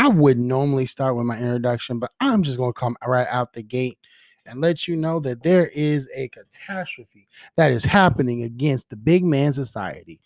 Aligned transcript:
I 0.00 0.08
would 0.08 0.38
normally 0.38 0.86
start 0.86 1.14
with 1.14 1.26
my 1.26 1.36
introduction, 1.36 1.98
but 1.98 2.10
I'm 2.20 2.42
just 2.42 2.56
going 2.56 2.72
to 2.72 2.80
come 2.80 2.96
right 3.06 3.26
out 3.30 3.52
the 3.52 3.62
gate 3.62 3.98
and 4.46 4.58
let 4.58 4.88
you 4.88 4.96
know 4.96 5.20
that 5.20 5.42
there 5.42 5.66
is 5.74 6.08
a 6.16 6.28
catastrophe 6.28 7.28
that 7.56 7.70
is 7.70 7.84
happening 7.84 8.44
against 8.44 8.88
the 8.88 8.96
big 8.96 9.24
man 9.24 9.52
society. 9.52 10.18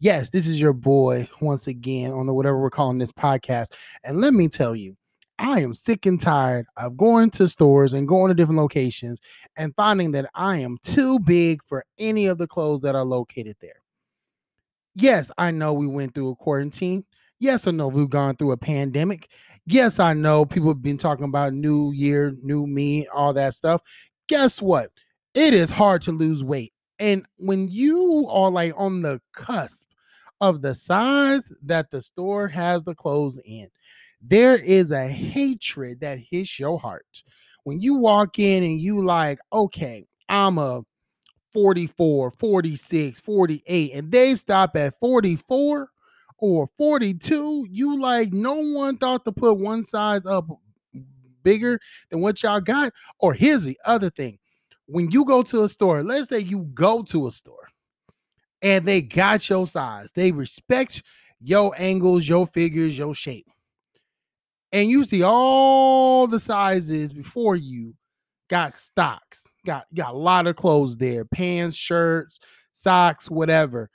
Yes, 0.00 0.30
this 0.30 0.48
is 0.48 0.60
your 0.60 0.72
boy 0.72 1.28
once 1.40 1.68
again 1.68 2.10
on 2.12 2.26
the 2.26 2.34
whatever 2.34 2.58
we're 2.58 2.68
calling 2.68 2.98
this 2.98 3.12
podcast. 3.12 3.74
And 4.02 4.20
let 4.20 4.34
me 4.34 4.48
tell 4.48 4.74
you, 4.74 4.96
I 5.38 5.60
am 5.60 5.72
sick 5.72 6.04
and 6.04 6.20
tired 6.20 6.66
of 6.76 6.96
going 6.96 7.30
to 7.30 7.46
stores 7.46 7.92
and 7.92 8.08
going 8.08 8.30
to 8.30 8.34
different 8.34 8.58
locations 8.58 9.20
and 9.56 9.72
finding 9.76 10.10
that 10.12 10.30
I 10.34 10.58
am 10.58 10.78
too 10.82 11.20
big 11.20 11.60
for 11.68 11.84
any 11.96 12.26
of 12.26 12.38
the 12.38 12.48
clothes 12.48 12.80
that 12.80 12.96
are 12.96 13.04
located 13.04 13.54
there. 13.60 13.82
Yes, 14.96 15.30
I 15.38 15.52
know 15.52 15.74
we 15.74 15.86
went 15.86 16.12
through 16.12 16.30
a 16.30 16.34
quarantine. 16.34 17.04
Yes, 17.42 17.66
I 17.66 17.72
know 17.72 17.88
we've 17.88 18.08
gone 18.08 18.36
through 18.36 18.52
a 18.52 18.56
pandemic. 18.56 19.28
Yes, 19.66 19.98
I 19.98 20.12
know 20.12 20.44
people 20.44 20.68
have 20.68 20.80
been 20.80 20.96
talking 20.96 21.24
about 21.24 21.52
new 21.52 21.90
year, 21.90 22.36
new 22.40 22.68
me, 22.68 23.08
all 23.08 23.32
that 23.32 23.52
stuff. 23.52 23.82
Guess 24.28 24.62
what? 24.62 24.90
It 25.34 25.52
is 25.52 25.68
hard 25.68 26.02
to 26.02 26.12
lose 26.12 26.44
weight. 26.44 26.72
And 27.00 27.26
when 27.38 27.66
you 27.68 28.28
are 28.30 28.48
like 28.48 28.74
on 28.76 29.02
the 29.02 29.20
cusp 29.32 29.88
of 30.40 30.62
the 30.62 30.72
size 30.72 31.52
that 31.64 31.90
the 31.90 32.00
store 32.00 32.46
has 32.46 32.84
the 32.84 32.94
clothes 32.94 33.40
in, 33.44 33.66
there 34.20 34.54
is 34.62 34.92
a 34.92 35.08
hatred 35.08 35.98
that 35.98 36.20
hits 36.20 36.60
your 36.60 36.78
heart. 36.78 37.24
When 37.64 37.80
you 37.80 37.96
walk 37.96 38.38
in 38.38 38.62
and 38.62 38.80
you 38.80 39.02
like, 39.02 39.40
okay, 39.52 40.06
I'm 40.28 40.58
a 40.58 40.82
44, 41.52 42.30
46, 42.38 43.18
48, 43.18 43.94
and 43.94 44.12
they 44.12 44.36
stop 44.36 44.76
at 44.76 44.94
44 45.00 45.88
or 46.42 46.68
42, 46.76 47.68
you 47.70 47.96
like 47.96 48.32
no 48.32 48.56
one 48.56 48.96
thought 48.96 49.24
to 49.24 49.30
put 49.30 49.58
one 49.58 49.84
size 49.84 50.26
up 50.26 50.48
bigger 51.44 51.78
than 52.10 52.20
what 52.20 52.42
y'all 52.42 52.60
got. 52.60 52.92
Or 53.20 53.32
here's 53.32 53.62
the 53.62 53.78
other 53.86 54.10
thing 54.10 54.40
when 54.86 55.08
you 55.12 55.24
go 55.24 55.42
to 55.44 55.62
a 55.62 55.68
store, 55.68 56.02
let's 56.02 56.28
say 56.28 56.40
you 56.40 56.68
go 56.74 57.04
to 57.04 57.28
a 57.28 57.30
store 57.30 57.68
and 58.60 58.84
they 58.84 59.00
got 59.00 59.48
your 59.48 59.68
size, 59.68 60.10
they 60.10 60.32
respect 60.32 61.04
your 61.40 61.72
angles, 61.78 62.28
your 62.28 62.48
figures, 62.48 62.98
your 62.98 63.14
shape. 63.14 63.46
And 64.72 64.90
you 64.90 65.04
see 65.04 65.22
all 65.22 66.26
the 66.26 66.40
sizes 66.40 67.12
before 67.12 67.54
you 67.54 67.94
got 68.50 68.72
stocks, 68.72 69.46
got 69.64 69.86
got 69.94 70.14
a 70.14 70.18
lot 70.18 70.48
of 70.48 70.56
clothes 70.56 70.96
there, 70.96 71.24
pants, 71.24 71.76
shirts, 71.76 72.40
socks, 72.72 73.30
whatever 73.30 73.90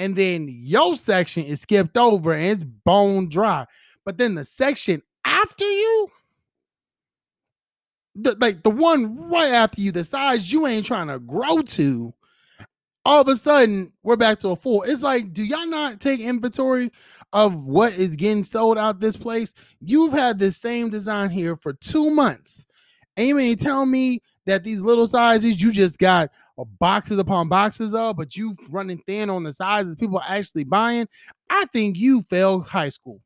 and 0.00 0.16
then 0.16 0.48
your 0.48 0.96
section 0.96 1.44
is 1.44 1.60
skipped 1.60 1.98
over 1.98 2.32
and 2.32 2.46
it's 2.46 2.62
bone 2.62 3.28
dry. 3.28 3.66
But 4.06 4.16
then 4.16 4.34
the 4.34 4.46
section 4.46 5.02
after 5.26 5.64
you, 5.64 6.08
the, 8.14 8.34
like 8.40 8.62
the 8.62 8.70
one 8.70 9.28
right 9.28 9.52
after 9.52 9.82
you, 9.82 9.92
the 9.92 10.02
size 10.02 10.50
you 10.50 10.66
ain't 10.66 10.86
trying 10.86 11.08
to 11.08 11.18
grow 11.18 11.60
to, 11.60 12.14
all 13.04 13.20
of 13.20 13.28
a 13.28 13.36
sudden 13.36 13.92
we're 14.02 14.16
back 14.16 14.38
to 14.38 14.48
a 14.48 14.56
full. 14.56 14.84
It's 14.84 15.02
like, 15.02 15.34
do 15.34 15.44
y'all 15.44 15.66
not 15.66 16.00
take 16.00 16.20
inventory 16.20 16.90
of 17.34 17.68
what 17.68 17.92
is 17.92 18.16
getting 18.16 18.42
sold 18.42 18.78
out 18.78 19.00
this 19.00 19.18
place? 19.18 19.52
You've 19.80 20.14
had 20.14 20.38
the 20.38 20.50
same 20.50 20.88
design 20.88 21.28
here 21.28 21.56
for 21.56 21.74
two 21.74 22.10
months. 22.10 22.66
Mean 23.18 23.58
tell 23.58 23.84
me 23.84 24.22
that 24.46 24.64
these 24.64 24.80
little 24.80 25.06
sizes 25.06 25.62
you 25.62 25.72
just 25.72 25.98
got 25.98 26.30
uh, 26.58 26.64
boxes 26.78 27.18
upon 27.18 27.48
boxes 27.48 27.94
of, 27.94 28.16
but 28.16 28.36
you 28.36 28.56
running 28.70 28.98
thin 29.06 29.30
on 29.30 29.42
the 29.42 29.52
sizes 29.52 29.96
people 29.96 30.18
are 30.18 30.24
actually 30.26 30.64
buying, 30.64 31.06
I 31.48 31.64
think 31.72 31.96
you 31.96 32.22
failed 32.30 32.66
high 32.66 32.88
school. 32.88 33.20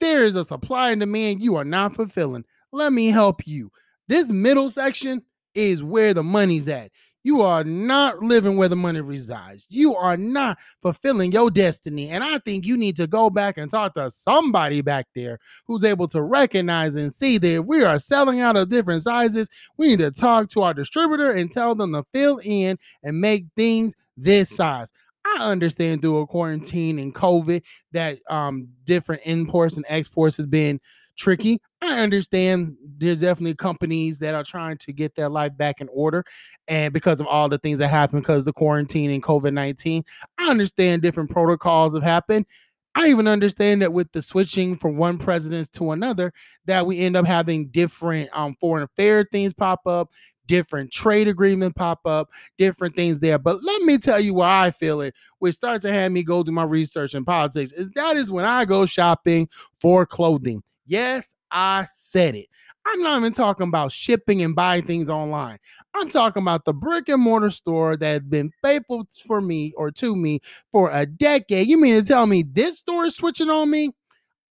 There 0.00 0.24
is 0.24 0.36
a 0.36 0.44
supply 0.44 0.90
and 0.90 1.00
demand 1.00 1.42
you 1.42 1.56
are 1.56 1.64
not 1.64 1.94
fulfilling. 1.94 2.44
Let 2.72 2.92
me 2.92 3.06
help 3.06 3.46
you. 3.46 3.70
This 4.08 4.30
middle 4.30 4.70
section 4.70 5.22
is 5.54 5.82
where 5.82 6.12
the 6.12 6.22
money's 6.22 6.68
at. 6.68 6.90
You 7.26 7.42
are 7.42 7.64
not 7.64 8.22
living 8.22 8.56
where 8.56 8.68
the 8.68 8.76
money 8.76 9.00
resides. 9.00 9.66
You 9.68 9.96
are 9.96 10.16
not 10.16 10.58
fulfilling 10.80 11.32
your 11.32 11.50
destiny. 11.50 12.10
And 12.10 12.22
I 12.22 12.38
think 12.38 12.64
you 12.64 12.76
need 12.76 12.94
to 12.98 13.08
go 13.08 13.30
back 13.30 13.58
and 13.58 13.68
talk 13.68 13.94
to 13.96 14.12
somebody 14.12 14.80
back 14.80 15.08
there 15.12 15.40
who's 15.66 15.82
able 15.82 16.06
to 16.06 16.22
recognize 16.22 16.94
and 16.94 17.12
see 17.12 17.38
that 17.38 17.66
we 17.66 17.82
are 17.82 17.98
selling 17.98 18.38
out 18.38 18.56
of 18.56 18.68
different 18.68 19.02
sizes. 19.02 19.48
We 19.76 19.88
need 19.88 19.98
to 19.98 20.12
talk 20.12 20.50
to 20.50 20.62
our 20.62 20.72
distributor 20.72 21.32
and 21.32 21.50
tell 21.50 21.74
them 21.74 21.94
to 21.94 22.04
fill 22.14 22.38
in 22.44 22.78
and 23.02 23.20
make 23.20 23.46
things 23.56 23.96
this 24.16 24.48
size. 24.48 24.92
I 25.26 25.50
understand 25.50 26.02
through 26.02 26.18
a 26.18 26.28
quarantine 26.28 27.00
and 27.00 27.12
COVID 27.12 27.60
that 27.90 28.20
um, 28.30 28.68
different 28.84 29.22
imports 29.24 29.76
and 29.76 29.84
exports 29.88 30.36
has 30.36 30.46
been 30.46 30.78
tricky. 31.16 31.58
I 31.86 32.00
understand 32.00 32.76
there's 32.98 33.20
definitely 33.20 33.54
companies 33.54 34.18
that 34.20 34.34
are 34.34 34.44
trying 34.44 34.78
to 34.78 34.92
get 34.92 35.14
their 35.14 35.28
life 35.28 35.56
back 35.56 35.80
in 35.80 35.88
order. 35.92 36.24
And 36.68 36.92
because 36.92 37.20
of 37.20 37.26
all 37.26 37.48
the 37.48 37.58
things 37.58 37.78
that 37.78 37.88
happened 37.88 38.22
because 38.22 38.44
the 38.44 38.52
quarantine 38.52 39.10
and 39.10 39.22
COVID 39.22 39.52
19, 39.52 40.04
I 40.38 40.50
understand 40.50 41.02
different 41.02 41.30
protocols 41.30 41.94
have 41.94 42.02
happened. 42.02 42.46
I 42.94 43.08
even 43.08 43.28
understand 43.28 43.82
that 43.82 43.92
with 43.92 44.10
the 44.12 44.22
switching 44.22 44.76
from 44.78 44.96
one 44.96 45.18
president 45.18 45.70
to 45.72 45.92
another, 45.92 46.32
that 46.64 46.86
we 46.86 47.00
end 47.00 47.14
up 47.14 47.26
having 47.26 47.68
different 47.68 48.30
um, 48.32 48.56
foreign 48.58 48.84
affair 48.84 49.28
things 49.30 49.52
pop 49.52 49.86
up, 49.86 50.10
different 50.46 50.90
trade 50.92 51.28
agreement 51.28 51.76
pop 51.76 52.00
up, 52.06 52.30
different 52.56 52.96
things 52.96 53.20
there. 53.20 53.38
But 53.38 53.62
let 53.62 53.82
me 53.82 53.98
tell 53.98 54.18
you 54.18 54.32
why 54.32 54.66
I 54.66 54.70
feel 54.70 55.02
it, 55.02 55.14
which 55.40 55.56
starts 55.56 55.82
to 55.82 55.92
have 55.92 56.10
me 56.10 56.22
go 56.22 56.42
do 56.42 56.52
my 56.52 56.64
research 56.64 57.14
in 57.14 57.24
politics, 57.24 57.72
is 57.72 57.90
that 57.92 58.16
is 58.16 58.30
when 58.30 58.46
I 58.46 58.64
go 58.64 58.86
shopping 58.86 59.48
for 59.78 60.06
clothing. 60.06 60.62
Yes, 60.86 61.34
I 61.50 61.86
said 61.90 62.34
it. 62.34 62.48
I'm 62.86 63.02
not 63.02 63.18
even 63.18 63.32
talking 63.32 63.66
about 63.66 63.90
shipping 63.90 64.42
and 64.42 64.54
buying 64.54 64.84
things 64.84 65.10
online. 65.10 65.58
I'm 65.94 66.08
talking 66.08 66.42
about 66.42 66.64
the 66.64 66.72
brick 66.72 67.08
and 67.08 67.20
mortar 67.20 67.50
store 67.50 67.96
that 67.96 68.12
has 68.12 68.22
been 68.22 68.52
faithful 68.62 69.06
for 69.26 69.40
me 69.40 69.72
or 69.76 69.90
to 69.92 70.14
me 70.14 70.40
for 70.70 70.90
a 70.92 71.04
decade. 71.04 71.66
You 71.66 71.80
mean 71.80 72.00
to 72.00 72.06
tell 72.06 72.26
me 72.26 72.44
this 72.44 72.78
store 72.78 73.06
is 73.06 73.16
switching 73.16 73.50
on 73.50 73.70
me? 73.70 73.90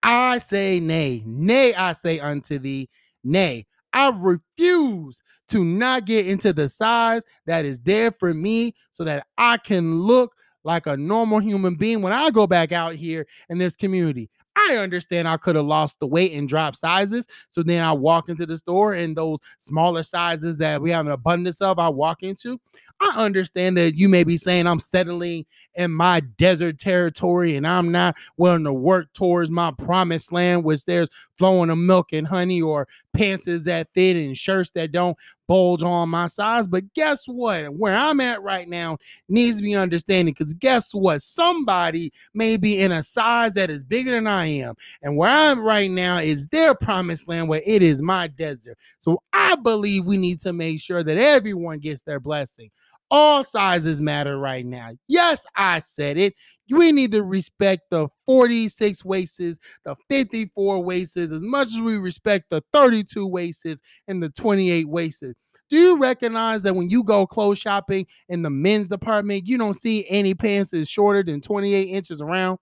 I 0.02 0.40
say 0.40 0.80
nay. 0.80 1.24
Nay, 1.26 1.76
I 1.76 1.94
say 1.94 2.20
unto 2.20 2.58
thee, 2.58 2.90
nay. 3.24 3.66
I 3.94 4.12
refuse 4.18 5.22
to 5.50 5.64
not 5.64 6.06
get 6.06 6.28
into 6.28 6.52
the 6.52 6.68
size 6.68 7.22
that 7.46 7.64
is 7.66 7.80
there 7.81 8.12
for 8.20 8.34
me 8.34 8.74
so 8.92 9.04
that 9.04 9.28
I 9.38 9.58
can 9.58 10.00
look 10.00 10.34
like 10.63 10.88
a 10.88 10.97
normal 10.97 11.40
human 11.40 11.75
being 11.75 12.01
when 12.01 12.13
I 12.13 12.29
go 12.29 12.47
back 12.47 12.72
out 12.72 12.96
here 12.96 13.28
in 13.50 13.57
this 13.57 13.75
community. 13.75 14.29
I 14.56 14.78
understand 14.78 15.28
I 15.28 15.38
could 15.38 15.56
have 15.56 15.66
lost 15.66 16.00
the 16.00 16.07
weight 16.07 16.34
and 16.34 16.47
dropped 16.47 16.78
sizes. 16.78 17.28
So 17.50 17.63
then 17.63 17.84
I 17.84 17.91
walk 17.91 18.29
into 18.29 18.46
the 18.46 18.57
store 18.57 18.94
and 18.94 19.16
those 19.16 19.40
smaller 19.59 20.03
sizes 20.03 20.57
that 20.59 20.81
we 20.81 20.91
have 20.91 21.06
an 21.06 21.12
abundance 21.12 21.59
of, 21.59 21.79
I 21.79 21.90
walk 21.90 22.24
into. 22.24 22.59
I 23.01 23.12
understand 23.18 23.75
that 23.78 23.96
you 23.96 24.07
may 24.07 24.24
be 24.24 24.38
saying 24.38 24.68
I'm 24.68 24.79
settling 24.79 25.46
in 25.75 25.91
my 25.91 26.22
desert 26.38 26.80
territory 26.80 27.57
and 27.57 27.68
I'm 27.68 27.91
not 27.91 28.16
willing 28.38 28.63
to 28.63 28.72
work 28.72 29.12
towards 29.13 29.50
my 29.50 29.72
promised 29.72 30.31
land, 30.31 30.63
which 30.63 30.85
there's 30.85 31.09
flowing 31.38 31.69
of 31.69 31.78
milk 31.78 32.13
and 32.13 32.28
honey 32.28 32.62
or 32.62 32.88
pants 33.13 33.44
that 33.45 33.88
fit 33.94 34.16
and 34.16 34.38
shirts 34.38 34.69
that 34.75 34.91
don't 34.91 35.18
bulge 35.48 35.84
on 35.84 36.09
my 36.09 36.28
size. 36.28 36.68
But 36.68 36.92
guess 36.94 37.26
what? 37.26 37.74
Where 37.74 37.96
I'm 37.96 38.20
at 38.20 38.42
right 38.42 38.68
now 38.68 38.98
needs 39.30 39.58
to 39.58 39.64
be 39.64 39.76
understanding 39.76 40.34
because 40.34 40.54
guess 40.54 40.94
what? 40.94 41.22
Somebody 41.22 42.12
may 42.34 42.58
be 42.58 42.80
in 42.80 42.92
a 42.92 43.04
size 43.04 43.54
that 43.54 43.70
is 43.70 43.84
bigger 43.84 44.12
than 44.12 44.28
I 44.28 44.46
am. 44.46 44.76
And 45.02 45.18
where 45.18 45.30
I'm 45.30 45.62
right 45.62 45.92
now 45.92 46.18
is 46.18 46.48
their 46.48 46.76
promised 46.76 47.28
land 47.28 47.50
where 47.50 47.62
it 47.66 47.84
is 47.84 48.02
my 48.02 48.28
desert. 48.28 48.78
So 49.00 49.22
I 49.34 49.56
believe 49.56 50.06
we 50.06 50.18
need 50.18 50.40
to 50.42 50.54
make 50.54 50.80
sure 50.80 51.04
that 51.04 51.18
everyone 51.18 51.80
gets 51.80 52.02
their 52.02 52.20
blessing. 52.20 52.70
All 53.16 53.44
sizes 53.44 54.01
matter 54.01 54.40
right 54.40 54.66
now. 54.66 54.90
Yes, 55.07 55.46
I 55.56 55.78
said 55.78 56.18
it. 56.18 56.34
We 56.72 56.91
need 56.91 57.12
to 57.12 57.22
respect 57.22 57.84
the 57.91 58.07
46 58.25 59.06
waists, 59.06 59.59
the 59.85 59.96
54 60.09 60.83
waists, 60.83 61.15
as 61.18 61.31
much 61.33 61.68
as 61.68 61.80
we 61.80 61.98
respect 61.98 62.45
the 62.50 62.63
32 62.74 63.27
waists 63.27 63.81
and 64.07 64.24
the 64.24 64.30
28 64.30 64.89
waists. 64.89 65.21
Do 65.69 65.77
you 65.77 66.00
recognize 66.00 66.63
that 66.63 66.75
when 66.75 66.89
you 66.89 67.04
go 67.04 67.27
clothes 67.27 67.60
shopping 67.60 68.07
in 68.30 68.42
the 68.42 68.50
men's 68.50 68.88
department, 68.88 69.45
you 69.45 69.60
don't 69.60 69.80
see 69.80 70.07
any 70.10 70.33
pants 70.33 70.71
that's 70.71 70.89
shorter 70.89 71.21
than 71.21 71.39
28 71.39 71.83
inches 71.83 72.19
around? 72.19 72.57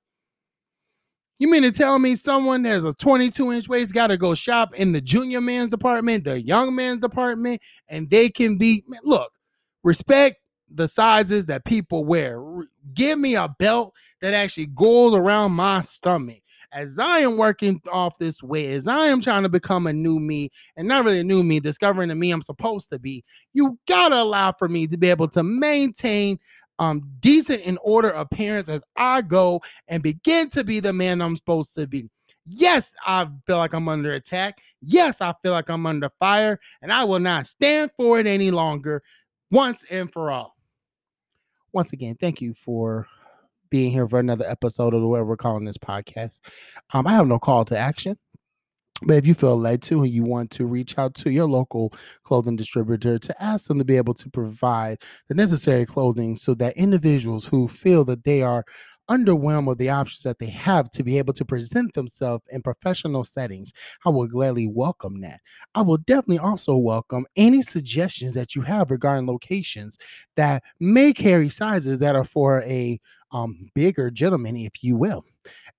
You 1.40 1.50
mean 1.50 1.64
to 1.64 1.72
tell 1.72 1.98
me 1.98 2.16
someone 2.16 2.66
has 2.66 2.84
a 2.84 2.94
22 2.94 3.54
inch 3.54 3.70
waist 3.70 3.94
got 3.94 4.08
to 4.08 4.18
go 4.18 4.36
shop 4.36 4.76
in 4.76 4.92
the 4.92 5.00
junior 5.00 5.40
man's 5.40 5.70
department, 5.70 6.26
the 6.26 6.42
young 6.42 6.76
man's 6.76 7.00
department, 7.00 7.62
and 7.88 8.10
they 8.10 8.28
can 8.28 8.58
be 8.58 8.84
look, 9.06 9.32
respect 9.84 10.41
the 10.74 10.88
sizes 10.88 11.46
that 11.46 11.66
people 11.66 12.06
wear. 12.06 12.42
Give 12.94 13.20
me 13.20 13.36
a 13.36 13.54
belt 13.60 13.94
that 14.22 14.34
actually 14.34 14.68
goes 14.68 15.14
around 15.14 15.52
my 15.54 15.82
stomach. 15.82 16.40
As 16.74 16.98
I 16.98 17.20
am 17.20 17.36
working 17.36 17.82
off 17.92 18.18
this 18.18 18.42
weight, 18.42 18.72
as 18.72 18.88
I 18.88 19.08
am 19.08 19.20
trying 19.20 19.44
to 19.44 19.50
become 19.50 19.88
a 19.88 19.94
new 19.94 20.20
me, 20.20 20.50
and 20.78 20.88
not 20.88 21.04
really 21.04 21.20
a 21.20 21.24
new 21.24 21.44
me, 21.44 21.60
discovering 21.60 22.08
the 22.08 22.16
me 22.16 22.32
I'm 22.32 22.42
supposed 22.42 22.90
to 22.92 23.00
be, 23.00 23.26
you 23.54 23.78
gotta 23.90 24.16
allow 24.16 24.54
for 24.54 24.70
me 24.70 24.88
to 24.88 24.98
be 24.98 25.10
able 25.10 25.28
to 25.30 25.44
maintain 25.44 26.40
um 26.80 27.04
decent 27.20 27.62
in 27.64 27.78
order 27.84 28.10
appearance 28.10 28.70
as 28.70 28.82
I 28.96 29.22
go 29.22 29.62
and 29.90 30.02
begin 30.02 30.50
to 30.52 30.64
be 30.64 30.80
the 30.80 30.94
man 30.94 31.22
I'm 31.22 31.36
supposed 31.36 31.76
to 31.76 31.88
be. 31.88 32.10
Yes, 32.46 32.94
I 33.06 33.28
feel 33.46 33.58
like 33.58 33.74
I'm 33.74 33.90
under 33.90 34.14
attack. 34.14 34.60
Yes, 34.82 35.20
I 35.20 35.34
feel 35.44 35.52
like 35.52 35.70
I'm 35.70 35.86
under 35.86 36.10
fire, 36.20 36.58
and 36.82 36.92
I 36.92 37.04
will 37.04 37.20
not 37.20 37.48
stand 37.48 37.92
for 37.98 38.18
it 38.18 38.28
any 38.28 38.50
longer 38.50 39.04
once 39.52 39.84
and 39.90 40.12
for 40.12 40.32
all. 40.32 40.56
Once 41.74 41.94
again, 41.94 42.18
thank 42.20 42.42
you 42.42 42.54
for 42.54 43.08
being 43.70 43.92
here 43.92 44.08
for 44.08 44.20
another 44.20 44.46
episode 44.46 44.94
of 44.94 45.02
whatever 45.02 45.30
we're 45.30 45.38
calling 45.38 45.64
this 45.64 45.78
podcast. 45.78 46.42
Um, 46.94 47.08
I 47.08 47.14
have 47.14 47.28
no 47.28 47.40
call 47.40 47.64
to 47.66 47.78
action. 47.78 48.18
But 49.04 49.18
if 49.18 49.26
you 49.26 49.34
feel 49.34 49.58
led 49.58 49.82
to 49.84 50.04
and 50.04 50.12
you 50.12 50.24
want 50.24 50.52
to 50.52 50.66
reach 50.66 50.98
out 51.00 51.16
to 51.16 51.32
your 51.32 51.48
local 51.48 51.92
clothing 52.24 52.56
distributor 52.56 53.18
to 53.18 53.44
ask 53.44 53.68
them 53.68 53.80
to 53.80 53.86
be 53.86 53.98
able 53.98 54.14
to 54.16 54.30
provide 54.30 55.02
the 55.28 55.34
necessary 55.34 55.86
clothing 55.86 56.36
so 56.36 56.54
that 56.56 56.78
individuals 56.78 57.46
who 57.46 57.68
feel 57.68 58.04
that 58.06 58.26
they 58.26 58.44
are 58.44 58.64
underwhelmed 59.12 59.68
with 59.68 59.78
the 59.78 59.90
options 59.90 60.24
that 60.24 60.40
they 60.40 60.48
have 60.48 60.90
to 60.92 61.04
be 61.04 61.18
able 61.18 61.34
to 61.34 61.44
present 61.44 61.94
themselves 61.94 62.46
in 62.50 62.62
professional 62.62 63.26
settings, 63.26 63.74
I 64.06 64.10
will 64.10 64.28
gladly 64.28 64.68
welcome 64.68 65.20
that. 65.22 65.42
I 65.76 65.82
will 65.82 65.98
definitely 65.98 66.40
also 66.40 66.78
welcome 66.78 67.26
any 67.36 67.62
suggestions 67.62 68.34
that 68.36 68.56
you 68.56 68.62
have 68.62 68.90
regarding 68.90 69.28
locations 69.28 69.98
that 70.38 70.64
may 70.80 71.12
carry 71.12 71.50
sizes 71.50 72.00
that 72.00 72.16
are 72.16 72.24
for 72.24 72.62
a 72.62 73.00
um, 73.34 73.70
bigger 73.76 74.10
gentleman, 74.12 74.56
if 74.56 74.82
you 74.84 74.96
will. 74.96 75.26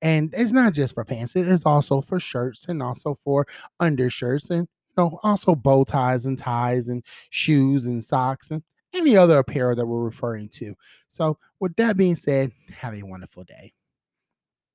And 0.02 0.32
it's 0.36 0.52
not 0.52 0.74
just 0.74 0.94
for 0.94 1.04
pants, 1.04 1.34
it 1.34 1.46
is 1.46 1.64
also 1.64 2.00
for 2.02 2.20
shirts 2.20 2.66
and 2.68 2.82
also 2.82 3.14
for 3.14 3.46
undershirts 3.80 4.50
and 4.50 4.68
you 4.96 5.04
know, 5.04 5.18
also 5.22 5.54
bow 5.54 5.84
ties 5.84 6.26
and 6.26 6.36
ties 6.36 6.88
and 6.88 7.02
shoes 7.30 7.86
and 7.86 8.04
socks 8.04 8.50
and 8.50 8.62
any 9.02 9.16
other 9.16 9.38
apparel 9.38 9.76
that 9.76 9.86
we're 9.86 10.02
referring 10.04 10.48
to. 10.50 10.74
So, 11.08 11.38
with 11.60 11.76
that 11.76 11.96
being 11.96 12.16
said, 12.16 12.52
have 12.74 12.94
a 12.94 13.02
wonderful 13.02 13.44
day. 13.44 13.72